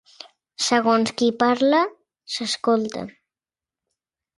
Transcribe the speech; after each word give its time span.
Segons 0.67 1.11
qui 1.21 1.29
parla, 1.45 1.83
s'escolta. 2.39 3.09